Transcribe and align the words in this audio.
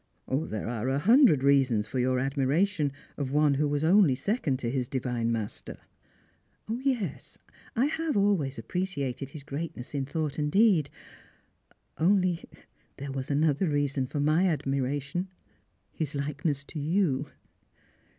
"There 0.49 0.67
are 0.67 0.89
a 0.89 0.97
hundred 0.97 1.43
reasons 1.43 1.85
for 1.85 1.99
your 1.99 2.17
admiration 2.17 2.91
of 3.17 3.29
one 3.29 3.53
who 3.53 3.67
was 3.67 3.83
only 3.83 4.15
second 4.15 4.57
to 4.57 4.71
his 4.71 4.87
Divine 4.87 5.31
Master." 5.31 5.77
"Tes, 6.67 7.37
I 7.75 7.85
have 7.85 8.17
always 8.17 8.57
appreciated 8.57 9.29
his 9.29 9.43
greatness 9.43 9.93
in 9.93 10.07
thought 10.07 10.39
and 10.39 10.51
deed; 10.51 10.89
only 11.99 12.43
there 12.97 13.11
was 13.11 13.29
another 13.29 13.67
reason 13.69 14.07
for 14.07 14.19
my 14.19 14.47
admiration— 14.47 15.27
his 15.91 16.15
liken 16.15 16.49
ess 16.49 16.63
to 16.63 16.79
you." 16.79 17.27